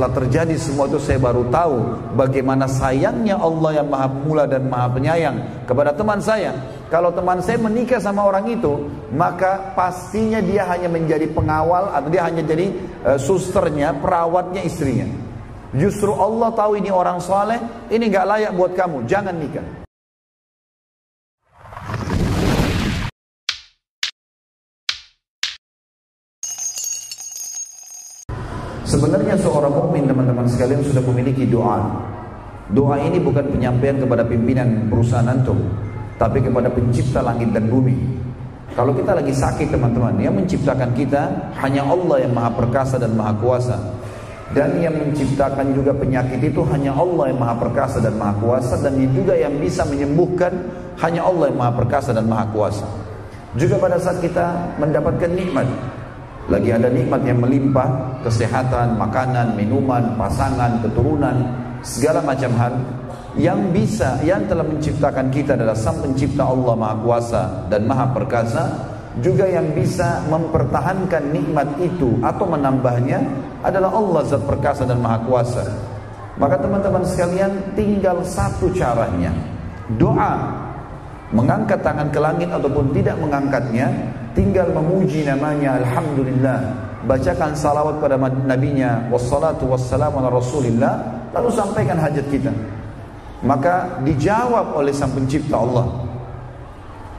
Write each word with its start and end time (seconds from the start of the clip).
setelah 0.00 0.16
terjadi 0.16 0.56
semua 0.56 0.88
itu 0.88 0.96
saya 0.96 1.20
baru 1.20 1.44
tahu 1.52 1.76
bagaimana 2.16 2.64
sayangnya 2.64 3.36
Allah 3.36 3.84
yang 3.84 3.92
maha 3.92 4.08
mula 4.08 4.48
dan 4.48 4.64
maha 4.64 4.88
penyayang 4.96 5.36
kepada 5.68 5.92
teman 5.92 6.16
saya. 6.24 6.56
Kalau 6.88 7.12
teman 7.12 7.44
saya 7.44 7.60
menikah 7.60 8.00
sama 8.00 8.24
orang 8.24 8.48
itu, 8.48 8.88
maka 9.12 9.76
pastinya 9.76 10.40
dia 10.40 10.64
hanya 10.72 10.88
menjadi 10.88 11.28
pengawal 11.28 11.92
atau 11.92 12.08
dia 12.08 12.24
hanya 12.24 12.40
jadi 12.40 12.72
uh, 13.04 13.20
susternya, 13.20 13.92
perawatnya 14.00 14.64
istrinya. 14.64 15.04
Justru 15.76 16.16
Allah 16.16 16.48
tahu 16.56 16.80
ini 16.80 16.88
orang 16.88 17.20
soleh, 17.20 17.60
ini 17.92 18.08
nggak 18.08 18.24
layak 18.24 18.52
buat 18.56 18.72
kamu, 18.72 19.04
jangan 19.04 19.36
nikah. 19.36 19.79
Sebenarnya 28.90 29.38
seorang 29.38 29.70
mukmin 29.70 30.10
teman-teman 30.10 30.50
sekalian 30.50 30.82
sudah 30.82 30.98
memiliki 31.06 31.46
doa. 31.46 31.78
Doa 32.74 32.98
ini 32.98 33.22
bukan 33.22 33.46
penyampaian 33.46 34.02
kepada 34.02 34.26
pimpinan 34.26 34.90
perusahaan 34.90 35.30
antum, 35.30 35.62
tapi 36.18 36.42
kepada 36.42 36.66
pencipta 36.66 37.22
langit 37.22 37.54
dan 37.54 37.70
bumi. 37.70 37.94
Kalau 38.74 38.90
kita 38.90 39.14
lagi 39.14 39.30
sakit 39.30 39.70
teman-teman, 39.70 40.18
yang 40.18 40.34
menciptakan 40.34 40.90
kita 40.98 41.22
hanya 41.62 41.86
Allah 41.86 42.26
yang 42.26 42.34
maha 42.34 42.50
perkasa 42.50 42.98
dan 42.98 43.14
maha 43.14 43.30
kuasa. 43.38 43.78
Dan 44.50 44.82
yang 44.82 44.98
menciptakan 44.98 45.70
juga 45.70 45.94
penyakit 45.94 46.42
itu 46.42 46.58
hanya 46.74 46.90
Allah 46.90 47.30
yang 47.30 47.38
maha 47.38 47.54
perkasa 47.62 48.02
dan 48.02 48.18
maha 48.18 48.34
kuasa. 48.42 48.74
Dan 48.82 48.98
juga 49.14 49.38
yang 49.38 49.54
bisa 49.62 49.86
menyembuhkan 49.86 50.50
hanya 50.98 51.22
Allah 51.22 51.46
yang 51.54 51.58
maha 51.62 51.78
perkasa 51.78 52.10
dan 52.10 52.26
maha 52.26 52.50
kuasa. 52.50 52.86
Juga 53.54 53.78
pada 53.78 54.02
saat 54.02 54.18
kita 54.18 54.74
mendapatkan 54.82 55.30
nikmat, 55.30 55.66
lagi 56.50 56.74
ada 56.74 56.90
nikmat 56.90 57.22
yang 57.22 57.38
melimpah, 57.38 58.20
kesehatan, 58.26 58.98
makanan, 58.98 59.54
minuman, 59.54 60.18
pasangan, 60.18 60.82
keturunan, 60.82 61.46
segala 61.80 62.20
macam 62.26 62.50
hal 62.58 62.74
yang 63.38 63.70
bisa, 63.70 64.18
yang 64.26 64.42
telah 64.50 64.66
menciptakan 64.66 65.30
kita 65.30 65.54
adalah 65.54 65.78
Sang 65.78 66.02
Pencipta 66.02 66.42
Allah 66.42 66.74
Maha 66.74 66.96
Kuasa 66.98 67.42
dan 67.70 67.86
Maha 67.86 68.10
Perkasa, 68.10 68.64
juga 69.22 69.46
yang 69.46 69.70
bisa 69.70 70.26
mempertahankan 70.26 71.30
nikmat 71.30 71.66
itu 71.78 72.18
atau 72.22 72.46
menambahnya 72.50 73.22
adalah 73.62 73.94
Allah 73.94 74.22
Zat 74.26 74.42
Perkasa 74.42 74.82
dan 74.82 74.98
Maha 74.98 75.22
Kuasa. 75.22 75.62
Maka 76.42 76.58
teman-teman 76.58 77.06
sekalian 77.06 77.74
tinggal 77.78 78.22
satu 78.26 78.70
caranya. 78.74 79.30
Doa 79.94 80.50
mengangkat 81.30 81.82
tangan 81.86 82.10
ke 82.10 82.18
langit 82.18 82.50
ataupun 82.50 82.90
tidak 82.90 83.14
mengangkatnya 83.22 83.90
tinggal 84.34 84.70
memuji 84.70 85.26
namanya 85.26 85.80
Alhamdulillah. 85.82 86.58
Bacakan 87.00 87.56
salawat 87.56 87.96
pada 87.96 88.20
nabinya 88.20 89.08
wassalatu 89.08 89.64
wassalamu 89.72 90.20
ala 90.20 90.28
rasulillah. 90.28 90.94
Lalu 91.32 91.48
sampaikan 91.54 91.96
hajat 91.96 92.26
kita. 92.28 92.52
Maka 93.40 94.04
dijawab 94.04 94.76
oleh 94.76 94.92
sang 94.92 95.16
pencipta 95.16 95.56
Allah. 95.56 95.88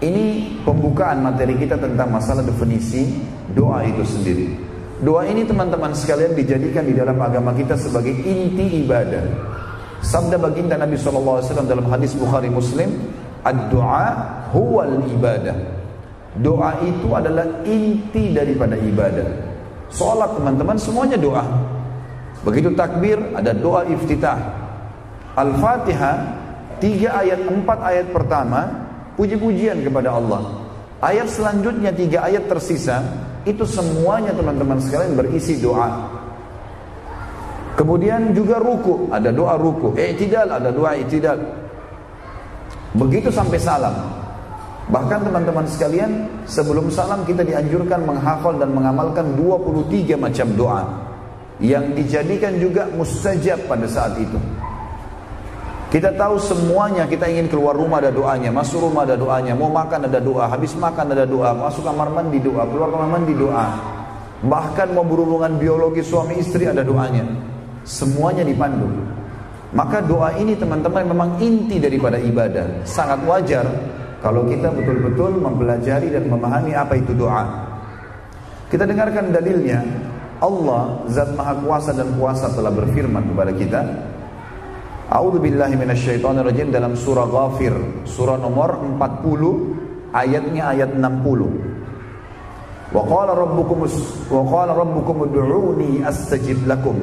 Ini 0.02 0.58
pembukaan 0.66 1.22
materi 1.22 1.58
kita 1.58 1.78
tentang 1.78 2.10
masalah 2.10 2.46
definisi 2.46 3.22
doa 3.54 3.86
itu 3.86 4.02
sendiri. 4.06 4.48
Doa 5.02 5.26
ini 5.26 5.46
teman-teman 5.46 5.98
sekalian 5.98 6.38
dijadikan 6.38 6.86
di 6.86 6.94
dalam 6.94 7.18
agama 7.18 7.54
kita 7.58 7.74
sebagai 7.74 8.14
inti 8.22 8.86
ibadah. 8.86 9.26
Sabda 10.02 10.38
baginda 10.38 10.78
Nabi 10.78 10.98
SAW 10.98 11.42
dalam 11.66 11.86
hadis 11.90 12.14
Bukhari 12.18 12.50
Muslim 12.50 12.90
ad-du'a 13.46 14.10
huwal 14.54 15.06
ibadah 15.10 15.81
Doa 16.40 16.80
itu 16.88 17.12
adalah 17.12 17.44
inti 17.68 18.32
daripada 18.32 18.80
ibadah. 18.80 19.28
Sholat 19.92 20.32
teman-teman 20.40 20.80
semuanya 20.80 21.20
doa. 21.20 21.44
Begitu 22.48 22.72
takbir 22.72 23.20
ada 23.36 23.52
doa 23.52 23.84
iftitah. 23.84 24.40
Al-Fatihah 25.36 26.16
tiga 26.80 27.20
ayat 27.20 27.44
empat 27.44 27.80
ayat 27.84 28.08
pertama 28.16 28.72
puji-pujian 29.20 29.84
kepada 29.84 30.16
Allah. 30.16 30.64
Ayat 31.04 31.28
selanjutnya 31.28 31.92
tiga 31.92 32.24
ayat 32.24 32.48
tersisa 32.48 33.04
itu 33.44 33.68
semuanya 33.68 34.32
teman-teman 34.32 34.80
sekalian 34.80 35.20
berisi 35.20 35.60
doa. 35.60 36.08
Kemudian 37.76 38.32
juga 38.38 38.62
ruku, 38.62 39.10
ada 39.10 39.34
doa 39.34 39.58
ruku. 39.58 39.98
I'tidal, 39.98 40.48
ada 40.48 40.70
doa 40.70 40.94
i'tidal. 40.96 41.40
Begitu 42.94 43.34
sampai 43.34 43.58
salam. 43.58 44.21
Bahkan 44.92 45.24
teman-teman 45.24 45.64
sekalian, 45.72 46.28
sebelum 46.44 46.92
salam 46.92 47.24
kita 47.24 47.48
dianjurkan 47.48 48.04
menghafal 48.04 48.60
dan 48.60 48.76
mengamalkan 48.76 49.40
23 49.40 50.20
macam 50.20 50.48
doa 50.60 50.84
yang 51.64 51.96
dijadikan 51.96 52.60
juga 52.60 52.92
mustajab 52.92 53.72
pada 53.72 53.88
saat 53.88 54.20
itu. 54.20 54.36
Kita 55.92 56.12
tahu 56.16 56.40
semuanya 56.40 57.08
kita 57.08 57.28
ingin 57.28 57.48
keluar 57.48 57.76
rumah 57.76 58.04
ada 58.04 58.12
doanya, 58.12 58.52
masuk 58.52 58.84
rumah 58.92 59.08
ada 59.08 59.16
doanya, 59.16 59.56
mau 59.56 59.72
makan 59.72 60.08
ada 60.12 60.20
doa, 60.20 60.48
habis 60.48 60.76
makan 60.76 61.16
ada 61.16 61.24
doa, 61.28 61.52
masuk 61.56 61.84
kamar 61.88 62.12
mandi 62.12 62.40
doa, 62.40 62.64
keluar 62.68 62.92
kamar 62.92 63.10
mandi 63.16 63.36
doa. 63.36 63.68
Bahkan 64.44 64.88
mau 64.92 65.08
berhubungan 65.08 65.56
biologi 65.56 66.04
suami 66.04 66.40
istri 66.40 66.68
ada 66.68 66.84
doanya. 66.84 67.28
Semuanya 67.88 68.44
dipandu. 68.44 68.88
Maka 69.72 70.04
doa 70.04 70.36
ini 70.36 70.56
teman-teman 70.56 71.08
memang 71.08 71.30
inti 71.40 71.80
daripada 71.80 72.20
ibadah. 72.20 72.84
Sangat 72.88 73.24
wajar 73.24 73.68
kalau 74.22 74.46
kita 74.46 74.70
betul-betul 74.70 75.42
mempelajari 75.42 76.14
dan 76.14 76.30
memahami 76.30 76.78
apa 76.78 76.94
itu 76.94 77.18
doa. 77.18 77.42
Kita 78.70 78.86
dengarkan 78.86 79.34
dalilnya. 79.34 79.82
Allah 80.42 81.06
Zat 81.10 81.34
Maha 81.34 81.58
Kuasa 81.58 81.92
dan 81.94 82.14
Kuasa 82.18 82.54
telah 82.54 82.70
berfirman 82.70 83.34
kepada 83.34 83.52
kita. 83.54 83.82
A'udzu 85.12 85.42
billahi 85.42 85.76
minasyaitonir 85.76 86.46
rajim 86.46 86.72
dalam 86.72 86.96
surah 86.96 87.28
Ghafir, 87.28 87.74
surah 88.08 88.40
nomor 88.40 88.80
40 88.96 90.16
ayatnya 90.16 90.72
ayat 90.72 90.96
60. 90.96 92.96
Wa 92.96 93.02
qala 93.06 93.36
rabbukum 93.36 93.90
wa 94.32 94.42
qala 94.48 94.72
rabbukum 94.78 95.28
ud'uni 95.28 96.06
astajib 96.06 96.64
lakum. 96.70 96.96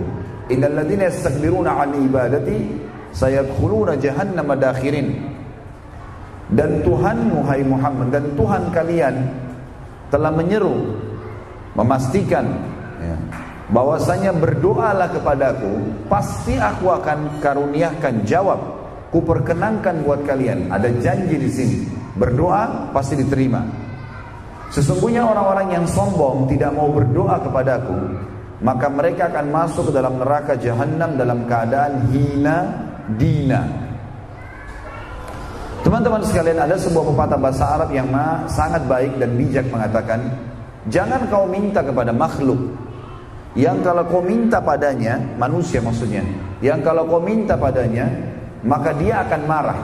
Innal 0.48 0.82
ladzina 0.82 1.10
yastakbiruna 1.10 1.82
'an 1.82 1.90
ibadati 2.00 2.58
sayadkhuluna 3.12 4.00
jahannama 4.00 4.56
dakhirin 4.56 5.37
dan 6.52 6.80
Tuhan 6.80 7.28
Muhai 7.28 7.60
Muhammad 7.64 8.08
dan 8.08 8.24
Tuhan 8.32 8.62
kalian 8.72 9.14
telah 10.08 10.32
menyeru 10.32 10.96
memastikan 11.76 12.48
ya, 12.98 13.16
bahwasanya 13.68 14.32
berdoalah 14.32 15.12
kepadaku 15.12 15.72
pasti 16.08 16.56
aku 16.56 16.88
akan 16.88 17.40
karuniakan 17.44 18.24
jawab 18.24 18.60
kuperkenankan 19.12 20.04
buat 20.04 20.24
kalian. 20.24 20.72
Ada 20.72 20.88
janji 21.00 21.36
di 21.36 21.50
sini 21.52 21.78
berdoa 22.16 22.92
pasti 22.96 23.20
diterima. 23.20 23.60
Sesungguhnya 24.68 25.24
orang-orang 25.24 25.80
yang 25.80 25.86
sombong 25.88 26.48
tidak 26.48 26.76
mau 26.76 26.92
berdoa 26.92 27.40
kepadaku 27.40 27.96
maka 28.58 28.90
mereka 28.90 29.30
akan 29.30 29.46
masuk 29.54 29.88
ke 29.88 29.92
dalam 29.94 30.18
neraka 30.18 30.58
jahanam 30.58 31.14
dalam 31.14 31.46
keadaan 31.46 32.10
hina 32.10 32.56
dina 33.14 33.87
Teman-teman 35.86 36.18
sekalian 36.26 36.58
ada 36.58 36.74
sebuah 36.74 37.14
pepatah 37.14 37.38
bahasa 37.38 37.64
Arab 37.78 37.94
yang 37.94 38.10
sangat 38.50 38.82
baik 38.90 39.14
dan 39.22 39.38
bijak 39.38 39.66
mengatakan 39.70 40.26
Jangan 40.88 41.28
kau 41.28 41.44
minta 41.44 41.84
kepada 41.84 42.10
makhluk. 42.10 42.58
Yang 43.54 43.86
kalau 43.86 44.04
kau 44.08 44.22
minta 44.22 44.58
padanya 44.58 45.18
Manusia 45.38 45.78
maksudnya 45.80 46.20
Yang 46.58 46.80
kalau 46.84 47.06
kau 47.06 47.22
minta 47.22 47.54
padanya 47.56 48.10
Maka 48.66 48.90
dia 48.98 49.22
akan 49.22 49.40
marah. 49.46 49.80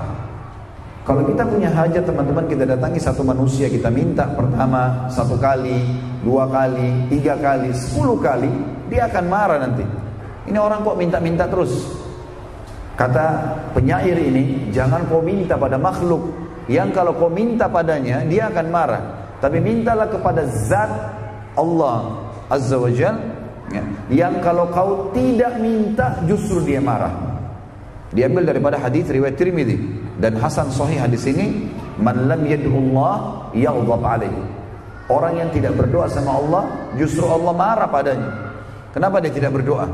Kalau 1.06 1.22
kita 1.24 1.46
punya 1.46 1.70
hajat 1.70 2.04
teman-teman 2.04 2.44
Kita 2.50 2.64
datangi 2.66 3.00
satu 3.00 3.22
manusia 3.22 3.70
Kita 3.70 3.88
minta 3.88 4.28
pertama 4.34 5.06
Satu 5.08 5.38
kali 5.38 5.78
Dua 6.26 6.48
kali 6.50 7.08
Tiga 7.08 7.38
kali 7.38 7.70
Sepuluh 7.72 8.18
kali 8.18 8.50
Dia 8.90 9.06
akan 9.08 9.24
marah 9.30 9.58
nanti. 9.62 9.84
Ini 10.44 10.58
orang 10.60 10.84
kok 10.84 11.00
minta-minta 11.00 11.48
terus 11.48 11.88
Kata 12.94 13.24
penyair 13.74 14.14
ini, 14.14 14.70
jangan 14.70 15.02
kau 15.10 15.18
minta 15.18 15.58
pada 15.58 15.74
makhluk 15.74 16.30
yang 16.70 16.94
kalau 16.94 17.12
kau 17.18 17.28
minta 17.28 17.66
padanya 17.66 18.22
dia 18.24 18.48
akan 18.48 18.66
marah. 18.70 19.02
Tapi 19.42 19.58
mintalah 19.60 20.08
kepada 20.08 20.46
zat 20.46 20.88
Allah 21.58 22.24
Azza 22.48 22.78
wa 22.78 22.88
Jal 22.88 23.18
ya, 23.74 23.82
yang 24.08 24.38
kalau 24.40 24.70
kau 24.70 25.10
tidak 25.10 25.58
minta 25.58 26.22
justru 26.24 26.62
dia 26.62 26.78
marah. 26.78 27.12
Diambil 28.14 28.46
daripada 28.46 28.78
hadis 28.78 29.10
riwayat 29.10 29.34
Tirmidzi 29.34 29.76
dan 30.22 30.38
Hasan 30.38 30.70
Sahih 30.70 31.02
hadis 31.02 31.26
ini, 31.26 31.66
man 31.98 32.30
lam 32.30 32.46
yad'ullah 32.46 33.50
yaghdab 33.58 34.02
alaihi. 34.06 34.42
Orang 35.10 35.36
yang 35.36 35.50
tidak 35.50 35.74
berdoa 35.76 36.06
sama 36.06 36.38
Allah, 36.38 36.62
justru 36.94 37.26
Allah 37.26 37.52
marah 37.52 37.90
padanya. 37.90 38.30
Kenapa 38.94 39.18
dia 39.18 39.34
tidak 39.34 39.58
berdoa? 39.58 39.90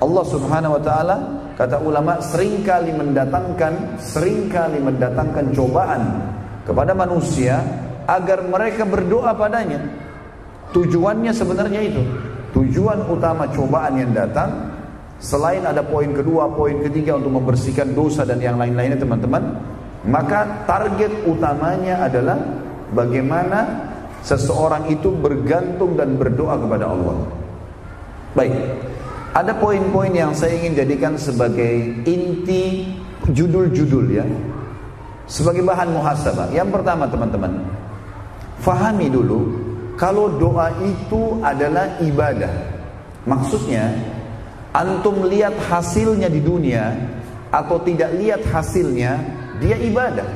Allah 0.00 0.24
Subhanahu 0.24 0.78
wa 0.78 0.82
taala 0.82 1.16
Kata 1.60 1.76
ulama 1.76 2.16
sering 2.24 2.64
kali 2.64 2.88
mendatangkan 2.88 4.00
sering 4.00 4.48
kali 4.48 4.80
mendatangkan 4.80 5.52
cobaan 5.52 6.00
kepada 6.64 6.96
manusia 6.96 7.60
agar 8.08 8.40
mereka 8.48 8.88
berdoa 8.88 9.36
padanya. 9.36 9.76
Tujuannya 10.72 11.28
sebenarnya 11.36 11.84
itu. 11.84 12.00
Tujuan 12.56 13.04
utama 13.12 13.44
cobaan 13.52 13.92
yang 14.00 14.16
datang 14.16 14.72
selain 15.20 15.60
ada 15.68 15.84
poin 15.84 16.08
kedua, 16.16 16.48
poin 16.48 16.80
ketiga 16.80 17.20
untuk 17.20 17.36
membersihkan 17.36 17.92
dosa 17.92 18.24
dan 18.24 18.40
yang 18.40 18.56
lain-lainnya 18.56 18.96
teman-teman, 18.96 19.60
maka 20.08 20.64
target 20.64 21.12
utamanya 21.28 22.08
adalah 22.08 22.40
bagaimana 22.96 23.68
seseorang 24.24 24.88
itu 24.88 25.12
bergantung 25.12 25.92
dan 25.92 26.16
berdoa 26.16 26.56
kepada 26.56 26.88
Allah. 26.88 27.20
Baik, 28.32 28.56
ada 29.30 29.54
poin-poin 29.54 30.10
yang 30.10 30.34
saya 30.34 30.58
ingin 30.58 30.74
jadikan 30.74 31.14
sebagai 31.14 32.02
inti 32.02 32.90
judul-judul 33.30 34.06
ya. 34.10 34.26
Sebagai 35.30 35.62
bahan 35.62 35.94
muhasabah. 35.94 36.50
Yang 36.50 36.74
pertama 36.74 37.06
teman-teman, 37.06 37.62
fahami 38.58 39.06
dulu 39.06 39.54
kalau 39.94 40.34
doa 40.34 40.74
itu 40.82 41.38
adalah 41.46 41.94
ibadah. 42.02 42.50
Maksudnya, 43.22 43.94
antum 44.74 45.22
lihat 45.30 45.54
hasilnya 45.70 46.26
di 46.26 46.42
dunia 46.42 46.90
atau 47.54 47.78
tidak 47.86 48.10
lihat 48.18 48.42
hasilnya, 48.50 49.14
dia 49.62 49.78
ibadah. 49.78 50.26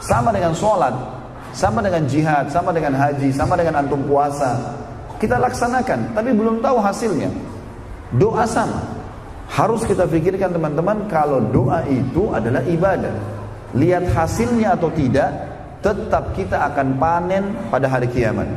Sama 0.00 0.32
dengan 0.32 0.56
sholat, 0.56 0.94
sama 1.52 1.84
dengan 1.84 2.06
jihad, 2.08 2.48
sama 2.48 2.72
dengan 2.72 2.96
haji, 2.96 3.28
sama 3.34 3.58
dengan 3.58 3.84
antum 3.84 4.00
puasa. 4.08 4.56
Kita 5.18 5.36
laksanakan, 5.36 6.14
tapi 6.16 6.30
belum 6.32 6.62
tahu 6.62 6.78
hasilnya. 6.80 7.47
Doa 8.14 8.48
sama. 8.48 8.80
Harus 9.48 9.84
kita 9.84 10.04
pikirkan 10.04 10.52
teman-teman 10.52 11.08
kalau 11.08 11.40
doa 11.40 11.84
itu 11.88 12.32
adalah 12.32 12.64
ibadah. 12.64 13.12
Lihat 13.76 14.12
hasilnya 14.12 14.76
atau 14.76 14.88
tidak, 14.92 15.28
tetap 15.84 16.32
kita 16.32 16.68
akan 16.72 16.96
panen 16.96 17.44
pada 17.68 17.88
hari 17.88 18.08
kiamat. 18.08 18.48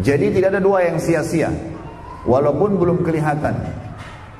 Jadi 0.00 0.36
tidak 0.36 0.56
ada 0.56 0.60
doa 0.60 0.80
yang 0.84 1.00
sia-sia. 1.00 1.48
Walaupun 2.24 2.76
belum 2.76 2.98
kelihatan. 3.04 3.56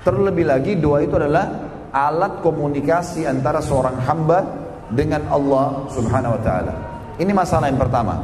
Terlebih 0.05 0.45
lagi 0.47 0.73
doa 0.77 1.03
itu 1.03 1.17
adalah 1.17 1.51
alat 1.91 2.45
komunikasi 2.45 3.25
antara 3.25 3.65
seorang 3.65 3.97
hamba 4.05 4.45
dengan 4.93 5.25
Allah 5.33 5.89
Subhanahu 5.91 6.37
wa 6.37 6.43
taala. 6.45 6.75
Ini 7.17 7.33
masalah 7.33 7.73
yang 7.73 7.81
pertama. 7.81 8.21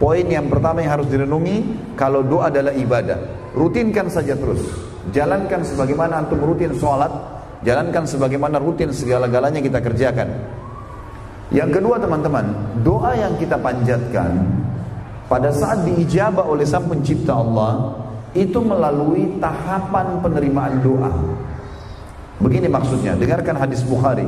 Poin 0.00 0.24
yang 0.24 0.48
pertama 0.48 0.80
yang 0.82 0.96
harus 0.96 1.08
direnungi 1.08 1.56
kalau 1.94 2.24
doa 2.24 2.50
adalah 2.50 2.74
ibadah. 2.74 3.52
Rutinkan 3.54 4.08
saja 4.10 4.34
terus. 4.34 4.89
Jalankan 5.08 5.64
sebagaimana 5.64 6.20
antum 6.20 6.44
rutin 6.44 6.76
sholat, 6.76 7.08
jalankan 7.64 8.04
sebagaimana 8.04 8.60
rutin 8.60 8.92
segala-galanya 8.92 9.64
kita 9.64 9.80
kerjakan. 9.80 10.28
Yang 11.50 11.80
kedua 11.80 11.96
teman-teman, 11.96 12.46
doa 12.84 13.16
yang 13.16 13.34
kita 13.40 13.56
panjatkan 13.58 14.44
pada 15.26 15.50
saat 15.50 15.82
diijabah 15.88 16.46
oleh 16.46 16.68
Sang 16.68 16.86
Pencipta 16.86 17.34
Allah 17.34 17.96
itu 18.36 18.60
melalui 18.62 19.40
tahapan 19.42 20.20
penerimaan 20.22 20.78
doa. 20.84 21.10
Begini 22.38 22.70
maksudnya, 22.70 23.18
dengarkan 23.18 23.58
hadis 23.58 23.82
Bukhari. 23.82 24.24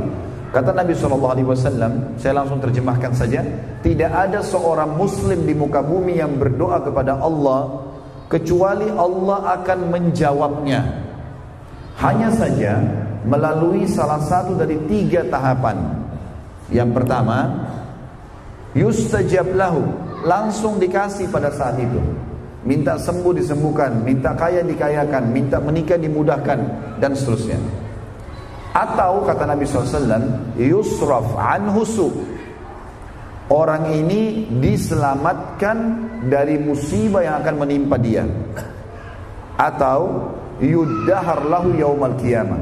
Kata 0.53 0.69
Nabi 0.77 0.93
SAW, 0.93 2.21
saya 2.21 2.33
langsung 2.37 2.61
terjemahkan 2.61 3.17
saja, 3.17 3.41
tidak 3.81 4.13
ada 4.13 4.45
seorang 4.45 5.01
muslim 5.01 5.49
di 5.49 5.57
muka 5.57 5.81
bumi 5.81 6.21
yang 6.21 6.37
berdoa 6.37 6.85
kepada 6.85 7.17
Allah 7.17 7.92
kecuali 8.33 8.89
Allah 8.89 9.61
akan 9.61 9.79
menjawabnya. 9.93 10.81
Hanya 12.01 12.33
saja 12.33 12.81
melalui 13.29 13.85
salah 13.85 14.17
satu 14.25 14.57
dari 14.57 14.81
tiga 14.89 15.21
tahapan. 15.29 15.77
Yang 16.73 16.91
pertama, 16.97 17.53
yustajab 18.73 19.53
lahu, 19.53 19.85
langsung 20.25 20.81
dikasih 20.81 21.29
pada 21.29 21.53
saat 21.53 21.77
itu. 21.77 22.01
Minta 22.65 22.97
sembuh 22.97 23.37
disembuhkan, 23.37 24.01
minta 24.01 24.33
kaya 24.33 24.65
dikayakan, 24.65 25.29
minta 25.29 25.61
menikah 25.61 26.01
dimudahkan 26.01 26.59
dan 27.03 27.13
seterusnya. 27.13 27.61
Atau 28.73 29.29
kata 29.29 29.45
Nabi 29.45 29.69
SAW, 29.69 30.57
yusraf 30.57 31.37
anhu 31.37 31.85
Orang 33.51 33.91
ini 33.91 34.47
diselamatkan 34.63 35.77
dari 36.31 36.61
musibah 36.63 37.27
yang 37.27 37.43
akan 37.43 37.55
menimpa 37.67 37.99
dia. 37.99 38.23
Atau 39.59 40.31
yuddahar 40.63 41.43
lahu 41.47 41.75
yaumal 41.75 42.15
qiyamah. 42.17 42.61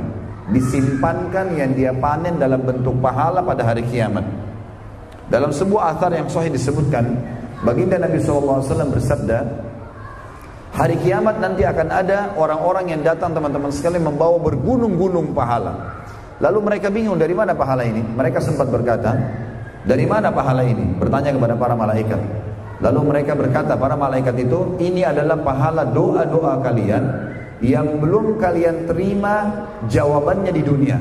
Disimpankan 0.50 1.54
yang 1.54 1.76
dia 1.76 1.92
panen 1.94 2.40
dalam 2.40 2.64
bentuk 2.64 2.96
pahala 2.98 3.44
pada 3.44 3.62
hari 3.62 3.86
kiamat. 3.86 4.24
Dalam 5.30 5.54
sebuah 5.54 5.94
athar 5.94 6.10
yang 6.10 6.26
sahih 6.26 6.50
disebutkan, 6.50 7.06
baginda 7.62 8.02
Nabi 8.02 8.18
SAW 8.18 8.66
bersabda, 8.66 9.38
Hari 10.74 10.96
kiamat 11.02 11.38
nanti 11.38 11.62
akan 11.66 11.88
ada 11.92 12.34
orang-orang 12.34 12.94
yang 12.94 13.02
datang 13.02 13.34
teman-teman 13.34 13.70
sekalian 13.74 14.06
membawa 14.06 14.38
bergunung-gunung 14.38 15.34
pahala. 15.34 16.02
Lalu 16.40 16.58
mereka 16.62 16.88
bingung 16.88 17.20
dari 17.20 17.36
mana 17.36 17.52
pahala 17.52 17.84
ini? 17.84 18.00
Mereka 18.00 18.40
sempat 18.40 18.70
berkata, 18.70 19.12
dari 19.84 20.04
mana 20.04 20.28
pahala 20.28 20.64
ini? 20.64 20.96
Bertanya 21.00 21.32
kepada 21.32 21.54
para 21.56 21.74
malaikat. 21.76 22.20
Lalu 22.80 23.00
mereka 23.12 23.32
berkata, 23.36 23.76
para 23.76 23.92
malaikat 23.92 24.36
itu, 24.40 24.80
ini 24.80 25.04
adalah 25.04 25.36
pahala 25.40 25.84
doa-doa 25.84 26.64
kalian 26.64 27.04
yang 27.60 28.00
belum 28.00 28.40
kalian 28.40 28.88
terima 28.88 29.68
jawabannya 29.84 30.52
di 30.52 30.62
dunia. 30.64 30.98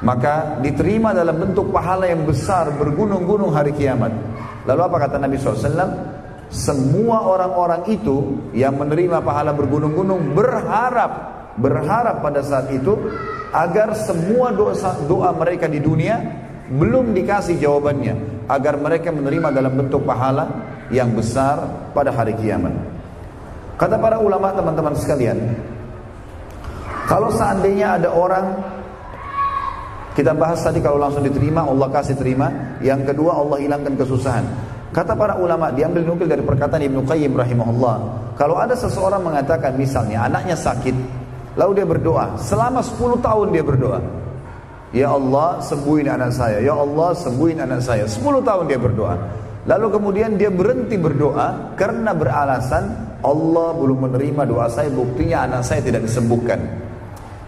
Maka 0.00 0.62
diterima 0.64 1.12
dalam 1.12 1.36
bentuk 1.36 1.68
pahala 1.68 2.08
yang 2.08 2.24
besar 2.24 2.72
bergunung-gunung 2.80 3.52
hari 3.52 3.76
kiamat. 3.76 4.14
Lalu 4.64 4.80
apa 4.88 4.96
kata 5.04 5.16
Nabi 5.20 5.36
SAW? 5.36 6.16
Semua 6.48 7.28
orang-orang 7.28 7.84
itu 7.92 8.48
yang 8.56 8.80
menerima 8.80 9.20
pahala 9.20 9.52
bergunung-gunung 9.52 10.32
berharap 10.32 11.36
berharap 11.60 12.24
pada 12.24 12.40
saat 12.40 12.72
itu 12.72 12.96
agar 13.52 13.92
semua 13.92 14.54
doa 14.54 14.72
doa 15.04 15.28
mereka 15.36 15.68
di 15.68 15.82
dunia 15.82 16.47
belum 16.68 17.16
dikasih 17.16 17.56
jawabannya 17.56 18.46
agar 18.48 18.76
mereka 18.76 19.08
menerima 19.12 19.48
dalam 19.52 19.72
bentuk 19.76 20.04
pahala 20.04 20.48
yang 20.92 21.12
besar 21.12 21.88
pada 21.92 22.12
hari 22.12 22.36
kiamat. 22.36 22.72
Kata 23.78 23.96
para 24.00 24.18
ulama 24.20 24.52
teman-teman 24.52 24.92
sekalian, 24.96 25.38
kalau 27.08 27.32
seandainya 27.32 27.96
ada 28.00 28.12
orang 28.12 28.46
kita 30.18 30.34
bahas 30.34 30.58
tadi 30.66 30.82
kalau 30.82 30.98
langsung 30.98 31.22
diterima 31.22 31.62
Allah 31.62 31.88
kasih 31.94 32.18
terima, 32.18 32.50
yang 32.82 33.06
kedua 33.06 33.38
Allah 33.38 33.62
hilangkan 33.62 33.94
kesusahan. 33.94 34.42
Kata 34.90 35.14
para 35.14 35.38
ulama 35.38 35.70
diambil 35.70 36.02
nukil 36.02 36.26
dari 36.26 36.42
perkataan 36.42 36.82
Ibnu 36.82 37.06
Qayyim 37.06 37.38
rahimahullah, 37.38 37.96
kalau 38.34 38.58
ada 38.58 38.74
seseorang 38.74 39.22
mengatakan 39.22 39.78
misalnya 39.78 40.26
anaknya 40.26 40.58
sakit, 40.58 40.96
lalu 41.54 41.78
dia 41.78 41.86
berdoa, 41.86 42.34
selama 42.34 42.82
10 42.82 43.22
tahun 43.22 43.46
dia 43.54 43.62
berdoa, 43.62 44.00
Ya 44.92 45.12
Allah 45.12 45.60
sembuhin 45.60 46.08
anak 46.08 46.32
saya. 46.32 46.64
Ya 46.64 46.72
Allah 46.72 47.12
sembuhin 47.12 47.60
anak 47.60 47.80
saya. 47.84 48.04
10 48.08 48.40
tahun 48.40 48.64
dia 48.64 48.80
berdoa. 48.80 49.16
Lalu 49.68 49.86
kemudian 50.00 50.40
dia 50.40 50.48
berhenti 50.48 50.96
berdoa 50.96 51.76
Karena 51.76 52.16
beralasan 52.16 52.84
Allah 53.20 53.68
belum 53.76 54.08
menerima 54.08 54.42
doa 54.48 54.66
saya. 54.72 54.88
Buktinya 54.88 55.44
anak 55.44 55.68
saya 55.68 55.84
tidak 55.84 56.08
disembuhkan. 56.08 56.56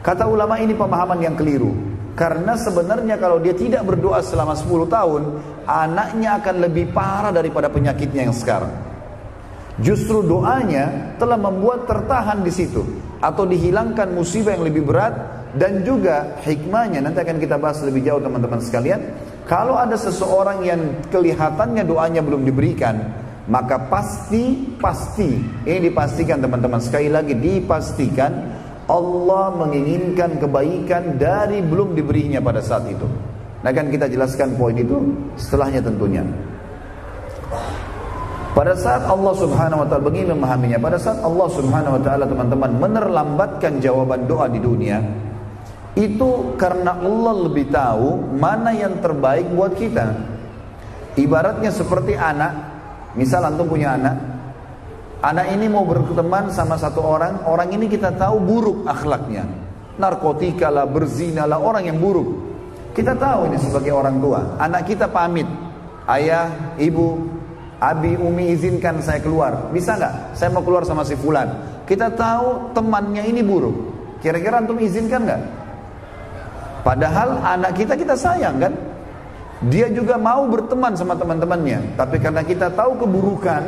Kata 0.05 0.29
ulama 0.29 0.61
ini 0.61 0.77
pemahaman 0.77 1.21
yang 1.25 1.33
keliru. 1.33 1.73
Karena 2.13 2.59
sebenarnya 2.61 3.17
kalau 3.17 3.41
dia 3.41 3.57
tidak 3.57 3.87
berdoa 3.89 4.21
selama 4.21 4.53
10 4.53 4.91
tahun 4.91 5.23
Anaknya 5.71 6.43
akan 6.43 6.67
lebih 6.67 6.91
parah 6.91 7.31
daripada 7.31 7.71
penyakitnya 7.71 8.27
yang 8.27 8.35
sekarang. 8.35 8.75
Justru 9.81 10.21
doanya 10.21 11.17
telah 11.17 11.41
membuat 11.41 11.89
tertahan 11.89 12.45
di 12.45 12.53
situ 12.53 12.85
Atau 13.23 13.49
dihilangkan 13.49 14.13
musibah 14.13 14.53
yang 14.53 14.67
lebih 14.67 14.85
berat 14.85 15.40
dan 15.57 15.83
juga 15.83 16.39
hikmahnya 16.47 17.03
nanti 17.03 17.23
akan 17.23 17.39
kita 17.43 17.59
bahas 17.59 17.83
lebih 17.83 18.07
jauh 18.07 18.23
teman-teman 18.23 18.63
sekalian. 18.63 19.01
Kalau 19.51 19.75
ada 19.75 19.99
seseorang 19.99 20.63
yang 20.63 20.81
kelihatannya 21.11 21.83
doanya 21.83 22.23
belum 22.23 22.47
diberikan 22.47 23.21
maka 23.51 23.83
pasti 23.91 24.77
pasti 24.79 25.43
ini 25.67 25.91
dipastikan 25.91 26.39
teman-teman 26.39 26.79
sekali 26.79 27.11
lagi 27.11 27.35
dipastikan 27.35 28.31
Allah 28.87 29.55
menginginkan 29.55 30.39
kebaikan 30.39 31.19
dari 31.19 31.59
belum 31.63 31.95
diberinya 31.99 32.39
pada 32.43 32.63
saat 32.63 32.87
itu. 32.91 33.07
Nah 33.61 33.69
akan 33.71 33.87
kita 33.91 34.07
jelaskan 34.11 34.55
poin 34.59 34.75
itu 34.75 35.15
setelahnya 35.39 35.83
tentunya. 35.83 36.23
Pada 38.51 38.75
saat 38.75 39.07
Allah 39.07 39.31
Subhanahu 39.39 39.83
wa 39.83 39.87
taala 39.87 40.03
begini 40.11 40.35
memahaminya, 40.35 40.83
pada 40.83 40.99
saat 40.99 41.23
Allah 41.23 41.49
Subhanahu 41.55 41.97
wa 41.99 42.03
taala 42.03 42.25
teman-teman 42.27 42.71
menerlambatkan 42.83 43.79
jawaban 43.79 44.27
doa 44.27 44.51
di 44.51 44.59
dunia, 44.59 44.99
itu 45.99 46.55
karena 46.55 46.95
Allah 47.03 47.35
lebih 47.51 47.67
tahu 47.71 48.39
mana 48.39 48.71
yang 48.71 49.03
terbaik 49.03 49.51
buat 49.51 49.75
kita. 49.75 50.07
Ibaratnya 51.19 51.75
seperti 51.75 52.15
anak, 52.15 52.53
misal 53.19 53.43
antum 53.43 53.67
punya 53.67 53.99
anak, 53.99 54.17
anak 55.19 55.47
ini 55.51 55.67
mau 55.67 55.83
berteman 55.83 56.55
sama 56.55 56.79
satu 56.79 57.03
orang, 57.03 57.43
orang 57.51 57.75
ini 57.75 57.91
kita 57.91 58.15
tahu 58.15 58.39
buruk 58.39 58.79
akhlaknya, 58.87 59.43
narkotika 59.99 60.71
lah, 60.71 60.87
berzina 60.87 61.51
lah, 61.51 61.59
orang 61.59 61.91
yang 61.91 61.99
buruk. 61.99 62.49
Kita 62.95 63.19
tahu 63.19 63.51
ini 63.51 63.59
sebagai 63.59 63.91
orang 63.91 64.23
tua, 64.23 64.55
anak 64.63 64.87
kita 64.87 65.11
pamit, 65.11 65.47
ayah, 66.07 66.79
ibu, 66.79 67.19
abi, 67.83 68.15
umi 68.15 68.55
izinkan 68.55 69.03
saya 69.03 69.19
keluar, 69.19 69.75
bisa 69.75 69.99
nggak? 69.99 70.39
Saya 70.39 70.55
mau 70.55 70.63
keluar 70.63 70.87
sama 70.87 71.03
si 71.03 71.19
fulan. 71.19 71.51
Kita 71.91 72.15
tahu 72.15 72.71
temannya 72.71 73.27
ini 73.27 73.43
buruk, 73.43 73.91
Kira-kira 74.21 74.61
antum 74.61 74.77
izinkan 74.79 75.25
nggak? 75.25 75.43
Padahal 76.81 77.41
anak 77.45 77.77
kita 77.77 77.95
kita 77.97 78.17
sayang 78.17 78.57
kan? 78.61 78.73
Dia 79.69 79.93
juga 79.93 80.17
mau 80.17 80.49
berteman 80.49 80.97
sama 80.97 81.13
teman-temannya, 81.13 81.93
tapi 81.93 82.17
karena 82.17 82.41
kita 82.41 82.73
tahu 82.73 82.97
keburukan, 82.97 83.61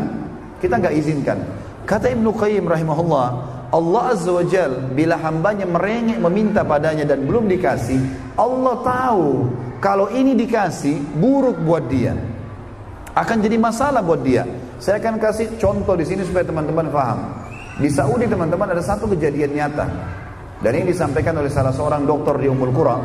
kita 0.56 0.80
nggak 0.80 0.94
izinkan. 0.96 1.36
Kata 1.84 2.08
Ibnu 2.08 2.32
Qayyim 2.32 2.64
rahimahullah, 2.64 3.28
Allah 3.68 4.02
Azza 4.08 4.32
wa 4.32 4.40
Jal 4.40 4.92
bila 4.96 5.20
hambanya 5.20 5.68
merengek 5.68 6.16
meminta 6.16 6.64
padanya 6.64 7.04
dan 7.04 7.28
belum 7.28 7.44
dikasih, 7.44 8.00
Allah 8.40 8.74
tahu 8.80 9.52
kalau 9.84 10.08
ini 10.08 10.32
dikasih 10.32 11.20
buruk 11.20 11.60
buat 11.60 11.84
dia. 11.92 12.16
Akan 13.12 13.44
jadi 13.44 13.60
masalah 13.60 14.00
buat 14.00 14.24
dia. 14.24 14.48
Saya 14.80 14.96
akan 14.96 15.20
kasih 15.20 15.60
contoh 15.60 15.92
di 15.92 16.08
sini 16.08 16.24
supaya 16.24 16.48
teman-teman 16.48 16.88
paham. 16.88 17.20
Di 17.76 17.92
Saudi 17.92 18.24
teman-teman 18.24 18.72
ada 18.72 18.80
satu 18.80 19.04
kejadian 19.10 19.52
nyata. 19.52 19.84
Dan 20.62 20.78
ini 20.78 20.94
disampaikan 20.94 21.34
oleh 21.34 21.50
salah 21.50 21.74
seorang 21.74 22.06
dokter 22.06 22.38
di 22.38 22.46
Ummul 22.46 22.70
Qura. 22.70 22.96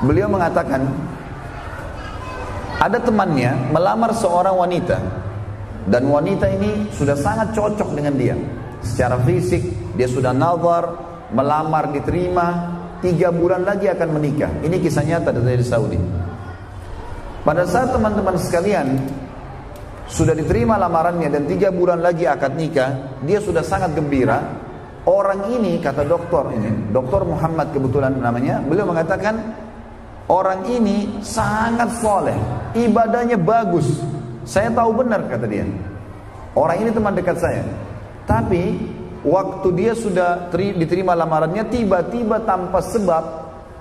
Beliau 0.00 0.32
mengatakan 0.32 0.80
ada 2.80 2.96
temannya 2.96 3.52
melamar 3.68 4.16
seorang 4.16 4.56
wanita 4.56 4.96
dan 5.84 6.08
wanita 6.08 6.48
ini 6.48 6.88
sudah 6.96 7.12
sangat 7.12 7.52
cocok 7.52 7.92
dengan 7.92 8.16
dia. 8.16 8.32
Secara 8.80 9.20
fisik 9.28 9.92
dia 9.92 10.08
sudah 10.08 10.32
nazar, 10.32 10.88
melamar 11.36 11.92
diterima, 11.92 12.80
tiga 13.04 13.28
bulan 13.28 13.68
lagi 13.68 13.92
akan 13.92 14.08
menikah. 14.16 14.48
Ini 14.64 14.80
kisah 14.80 15.04
nyata 15.04 15.36
dari 15.36 15.60
Saudi. 15.60 16.00
Pada 17.44 17.64
saat 17.64 17.92
teman-teman 17.92 18.36
sekalian 18.40 19.00
sudah 20.08 20.32
diterima 20.32 20.80
lamarannya 20.80 21.28
dan 21.28 21.44
tiga 21.48 21.68
bulan 21.72 22.00
lagi 22.04 22.24
akad 22.28 22.56
nikah, 22.56 23.20
dia 23.24 23.40
sudah 23.40 23.64
sangat 23.64 23.92
gembira. 23.96 24.59
Orang 25.08 25.48
ini 25.48 25.80
kata 25.80 26.04
dokter 26.04 26.44
ini, 26.52 26.92
dokter 26.92 27.24
Muhammad 27.24 27.72
kebetulan 27.72 28.20
namanya, 28.20 28.60
beliau 28.60 28.84
mengatakan 28.84 29.40
Orang 30.30 30.62
ini 30.70 31.18
sangat 31.26 31.98
soleh, 31.98 32.38
ibadahnya 32.78 33.34
bagus. 33.34 33.98
Saya 34.46 34.70
tahu 34.70 35.02
benar 35.02 35.26
kata 35.26 35.42
dia. 35.50 35.66
Orang 36.54 36.86
ini 36.86 36.94
teman 36.94 37.18
dekat 37.18 37.42
saya. 37.42 37.66
Tapi 38.30 38.78
waktu 39.26 39.68
dia 39.74 39.90
sudah 39.98 40.46
diterima 40.54 41.18
lamarannya, 41.18 41.66
tiba-tiba 41.66 42.46
tanpa 42.46 42.78
sebab, 42.78 43.24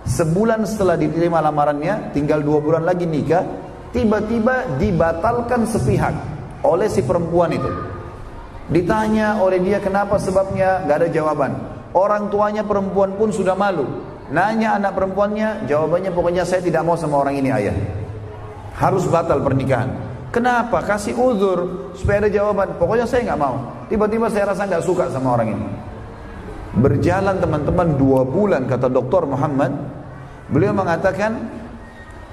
sebulan 0.10 0.66
setelah 0.66 0.98
diterima 0.98 1.38
lamarannya, 1.38 2.18
tinggal 2.18 2.42
dua 2.42 2.58
bulan 2.66 2.82
lagi 2.82 3.06
nikah, 3.06 3.46
tiba-tiba 3.94 4.74
dibatalkan 4.82 5.70
sepihak 5.70 6.18
oleh 6.66 6.90
si 6.90 7.06
perempuan 7.06 7.54
itu. 7.54 7.70
Ditanya 8.70 9.42
oleh 9.42 9.58
dia 9.62 9.82
kenapa 9.82 10.22
sebabnya, 10.22 10.86
gak 10.86 10.98
ada 11.06 11.10
jawaban. 11.10 11.52
Orang 11.98 12.30
tuanya 12.30 12.62
perempuan 12.62 13.18
pun 13.18 13.34
sudah 13.34 13.58
malu. 13.58 13.86
Nanya 14.30 14.78
anak 14.78 14.94
perempuannya, 14.94 15.66
jawabannya 15.66 16.14
pokoknya 16.14 16.46
saya 16.46 16.62
tidak 16.62 16.86
mau 16.86 16.94
sama 16.94 17.18
orang 17.26 17.42
ini 17.42 17.50
ayah. 17.50 17.74
Harus 18.78 19.10
batal 19.10 19.42
pernikahan. 19.42 19.90
Kenapa? 20.30 20.86
Kasih 20.86 21.18
uzur 21.18 21.90
supaya 21.98 22.22
ada 22.22 22.30
jawaban. 22.30 22.78
Pokoknya 22.78 23.10
saya 23.10 23.26
nggak 23.26 23.42
mau. 23.42 23.58
Tiba-tiba 23.90 24.30
saya 24.30 24.54
rasa 24.54 24.70
nggak 24.70 24.86
suka 24.86 25.10
sama 25.10 25.34
orang 25.34 25.58
ini. 25.58 25.68
Berjalan 26.78 27.42
teman-teman 27.42 27.98
dua 27.98 28.22
bulan 28.22 28.70
kata 28.70 28.94
dokter 28.94 29.26
Muhammad. 29.26 29.74
Beliau 30.54 30.78
mengatakan 30.78 31.50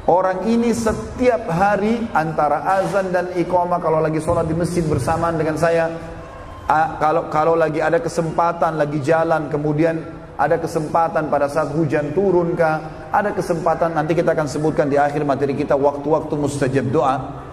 orang 0.04 0.44
ini 0.44 0.76
setiap 0.76 1.48
hari 1.48 2.04
antara 2.12 2.68
azan 2.84 3.08
dan 3.08 3.32
iqamah 3.32 3.80
kalau 3.80 4.04
lagi 4.04 4.20
sholat 4.20 4.44
di 4.44 4.52
masjid 4.52 4.84
bersamaan 4.84 5.40
dengan 5.40 5.56
saya. 5.56 5.88
Kalau 6.66 7.30
kalau 7.30 7.54
lagi 7.54 7.78
ada 7.78 8.02
kesempatan 8.02 8.74
lagi 8.74 8.98
jalan 8.98 9.46
kemudian 9.46 10.02
ada 10.36 10.60
kesempatan 10.60 11.32
pada 11.32 11.48
saat 11.48 11.72
hujan 11.72 12.12
turun 12.12 12.52
kah, 12.58 13.08
ada 13.08 13.32
kesempatan 13.32 13.96
nanti 13.96 14.12
kita 14.12 14.36
akan 14.36 14.50
sebutkan 14.50 14.90
di 14.90 15.00
akhir 15.00 15.24
materi 15.24 15.56
kita 15.56 15.78
waktu-waktu 15.78 16.34
mustajab 16.36 16.90
doa. 16.92 17.46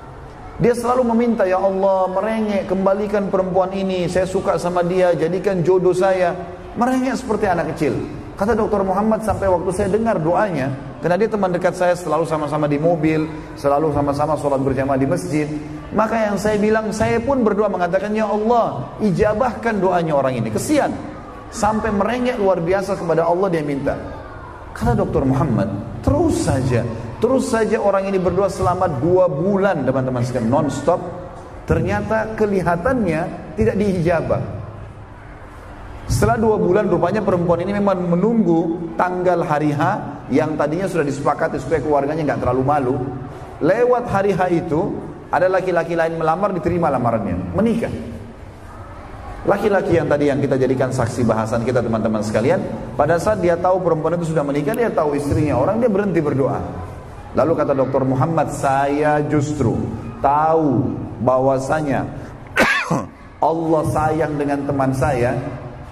Dia 0.60 0.74
selalu 0.78 1.08
meminta 1.16 1.48
ya 1.50 1.58
Allah 1.58 2.12
merengek 2.12 2.70
kembalikan 2.70 3.32
perempuan 3.32 3.74
ini, 3.74 4.06
saya 4.06 4.30
suka 4.30 4.60
sama 4.62 4.86
dia, 4.86 5.16
jadikan 5.18 5.66
jodoh 5.66 5.96
saya. 5.96 6.36
Merengek 6.74 7.22
seperti 7.22 7.46
anak 7.46 7.74
kecil. 7.74 7.94
Kata 8.34 8.58
dokter 8.58 8.82
Muhammad 8.82 9.22
sampai 9.22 9.46
waktu 9.46 9.70
saya 9.74 9.90
dengar 9.94 10.18
doanya, 10.18 10.74
karena 11.06 11.22
dia 11.22 11.30
teman 11.30 11.54
dekat 11.54 11.78
saya 11.78 11.94
selalu 11.94 12.26
sama-sama 12.26 12.66
di 12.66 12.82
mobil, 12.82 13.30
selalu 13.58 13.94
sama-sama 13.94 14.34
sholat 14.42 14.58
berjamaah 14.58 14.98
di 14.98 15.06
masjid. 15.06 15.46
Maka 15.94 16.30
yang 16.30 16.38
saya 16.42 16.58
bilang, 16.58 16.90
saya 16.90 17.22
pun 17.22 17.46
berdoa 17.46 17.70
mengatakan, 17.70 18.10
Ya 18.18 18.26
Allah, 18.26 18.98
ijabahkan 18.98 19.78
doanya 19.78 20.18
orang 20.18 20.42
ini. 20.42 20.50
Kesian, 20.50 20.90
sampai 21.54 21.94
merengek 21.94 22.42
luar 22.42 22.58
biasa 22.60 22.98
kepada 22.98 23.30
Allah 23.30 23.48
dia 23.54 23.62
minta. 23.62 23.94
Kata 24.74 24.98
dokter 24.98 25.22
Muhammad, 25.22 25.70
terus 26.02 26.50
saja, 26.50 26.82
terus 27.22 27.46
saja 27.54 27.78
orang 27.78 28.10
ini 28.10 28.18
berdoa 28.18 28.50
selama 28.50 28.90
dua 28.90 29.30
bulan 29.30 29.86
teman-teman 29.86 30.26
sekalian 30.26 30.50
non-stop. 30.50 30.98
Ternyata 31.70 32.34
kelihatannya 32.34 33.54
tidak 33.54 33.76
diijabah. 33.78 34.42
Setelah 36.10 36.36
dua 36.36 36.58
bulan 36.60 36.90
rupanya 36.92 37.24
perempuan 37.24 37.64
ini 37.64 37.80
memang 37.80 38.18
menunggu 38.18 38.92
tanggal 39.00 39.46
hari 39.46 39.72
H 39.72 39.82
yang 40.28 40.60
tadinya 40.60 40.90
sudah 40.90 41.06
disepakati 41.08 41.62
supaya 41.62 41.80
keluarganya 41.80 42.34
nggak 42.34 42.42
terlalu 42.44 42.64
malu. 42.66 42.96
Lewat 43.64 44.12
hari 44.12 44.36
H 44.36 44.42
itu 44.52 44.92
ada 45.34 45.50
laki-laki 45.50 45.98
lain 45.98 46.22
melamar 46.22 46.54
diterima 46.54 46.94
lamarannya, 46.94 47.58
menikah. 47.58 47.90
Laki-laki 49.44 49.98
yang 49.98 50.08
tadi 50.08 50.30
yang 50.30 50.40
kita 50.40 50.56
jadikan 50.56 50.94
saksi 50.94 51.26
bahasan 51.26 51.66
kita 51.66 51.82
teman-teman 51.82 52.22
sekalian, 52.22 52.62
pada 52.96 53.18
saat 53.18 53.42
dia 53.42 53.58
tahu 53.58 53.82
perempuan 53.82 54.16
itu 54.16 54.30
sudah 54.30 54.46
menikah, 54.46 54.78
dia 54.78 54.94
tahu 54.94 55.18
istrinya 55.18 55.58
orang, 55.58 55.82
dia 55.82 55.90
berhenti 55.90 56.22
berdoa. 56.22 56.62
Lalu 57.34 57.52
kata 57.58 57.74
dokter 57.74 58.06
Muhammad, 58.06 58.54
saya 58.54 59.20
justru 59.26 59.74
tahu 60.22 60.96
bahwasanya 61.26 62.06
Allah 63.42 63.84
sayang 63.90 64.38
dengan 64.38 64.64
teman 64.70 64.94
saya 64.94 65.36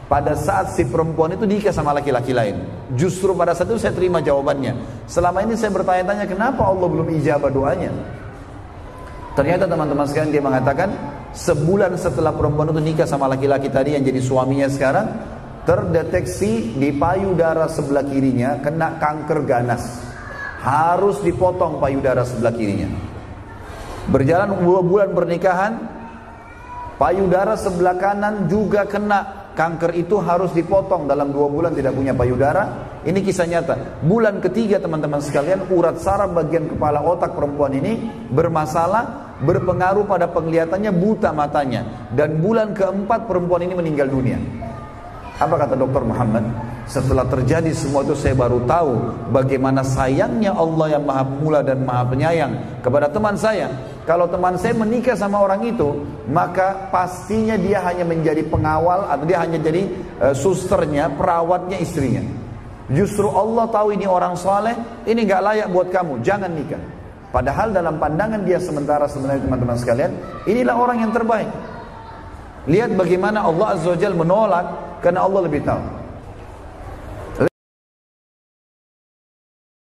pada 0.05 0.37
saat 0.37 0.71
si 0.71 0.85
perempuan 0.85 1.33
itu 1.33 1.49
nikah 1.49 1.73
sama 1.73 1.97
laki-laki 1.97 2.31
lain. 2.31 2.61
Justru 2.93 3.33
pada 3.33 3.57
saat 3.57 3.73
itu 3.73 3.81
saya 3.81 3.91
terima 3.91 4.21
jawabannya. 4.21 4.77
Selama 5.09 5.43
ini 5.43 5.57
saya 5.57 5.73
bertanya-tanya 5.73 6.29
kenapa 6.29 6.61
Allah 6.61 6.87
belum 6.87 7.09
ijabah 7.19 7.51
doanya. 7.51 7.91
Ternyata 9.31 9.63
teman-teman 9.63 10.03
sekalian 10.03 10.31
dia 10.35 10.43
mengatakan 10.43 10.89
sebulan 11.31 11.95
setelah 11.95 12.35
perempuan 12.35 12.75
itu 12.75 12.81
nikah 12.83 13.07
sama 13.07 13.31
laki-laki 13.31 13.71
tadi 13.71 13.95
yang 13.95 14.03
jadi 14.03 14.19
suaminya 14.19 14.67
sekarang 14.67 15.07
terdeteksi 15.63 16.75
di 16.75 16.91
payudara 16.91 17.71
sebelah 17.71 18.03
kirinya 18.03 18.59
kena 18.59 18.99
kanker 18.99 19.47
ganas. 19.47 20.03
Harus 20.61 21.23
dipotong 21.25 21.81
payudara 21.81 22.21
sebelah 22.21 22.53
kirinya. 22.53 22.91
Berjalan 24.11 24.61
dua 24.61 24.79
bulan 24.85 25.09
pernikahan 25.15 25.73
payudara 27.01 27.57
sebelah 27.57 27.97
kanan 27.97 28.45
juga 28.45 28.85
kena 28.85 29.40
kanker 29.53 29.91
itu 29.97 30.17
harus 30.21 30.55
dipotong 30.55 31.05
dalam 31.05 31.29
dua 31.31 31.47
bulan 31.51 31.75
tidak 31.75 31.95
punya 31.95 32.15
payudara. 32.15 32.91
Ini 33.01 33.17
kisah 33.25 33.49
nyata. 33.49 34.05
Bulan 34.05 34.37
ketiga 34.45 34.77
teman-teman 34.77 35.19
sekalian 35.19 35.65
urat 35.73 35.97
saraf 35.97 36.29
bagian 36.37 36.69
kepala 36.69 37.01
otak 37.01 37.33
perempuan 37.33 37.73
ini 37.73 37.97
bermasalah 38.29 39.37
berpengaruh 39.41 40.05
pada 40.05 40.29
penglihatannya 40.29 40.93
buta 40.93 41.33
matanya. 41.33 42.09
Dan 42.13 42.37
bulan 42.39 42.77
keempat 42.77 43.25
perempuan 43.25 43.65
ini 43.65 43.73
meninggal 43.73 44.05
dunia. 44.05 44.37
Apa 45.41 45.57
kata 45.57 45.73
dokter 45.73 46.05
Muhammad 46.05 46.45
setelah 46.89 47.25
terjadi 47.29 47.69
semua 47.71 48.01
itu 48.05 48.17
saya 48.17 48.33
baru 48.33 48.63
tahu 48.65 48.93
bagaimana 49.29 49.85
sayangnya 49.85 50.53
Allah 50.53 50.97
yang 50.97 51.03
maha 51.05 51.23
mula 51.23 51.59
dan 51.61 51.85
maha 51.85 52.03
penyayang 52.09 52.53
kepada 52.81 53.07
teman 53.07 53.37
saya 53.37 53.69
kalau 54.03 54.25
teman 54.27 54.57
saya 54.57 54.73
menikah 54.75 55.13
sama 55.13 55.41
orang 55.41 55.61
itu 55.65 56.03
maka 56.27 56.89
pastinya 56.89 57.55
dia 57.55 57.79
hanya 57.85 58.03
menjadi 58.03 58.41
pengawal 58.49 59.07
atau 59.07 59.25
dia 59.25 59.39
hanya 59.39 59.61
jadi 59.61 59.87
uh, 60.19 60.33
susternya 60.35 61.13
perawatnya 61.15 61.77
istrinya 61.79 62.25
justru 62.91 63.29
Allah 63.29 63.69
tahu 63.69 63.93
ini 63.95 64.09
orang 64.09 64.33
soleh 64.35 64.73
ini 65.05 65.23
nggak 65.23 65.41
layak 65.41 65.67
buat 65.69 65.87
kamu 65.93 66.19
jangan 66.25 66.51
nikah 66.51 66.81
Padahal 67.31 67.71
dalam 67.71 67.95
pandangan 67.95 68.43
dia 68.43 68.59
sementara 68.59 69.07
sebenarnya 69.07 69.47
teman-teman 69.47 69.77
sekalian, 69.79 70.11
inilah 70.43 70.75
orang 70.75 70.99
yang 70.99 71.15
terbaik. 71.15 71.47
Lihat 72.67 72.91
bagaimana 72.99 73.47
Allah 73.47 73.79
Azza 73.79 73.95
wa 73.95 74.19
menolak 74.19 74.65
karena 74.99 75.23
Allah 75.23 75.41
lebih 75.47 75.63
tahu. 75.63 75.79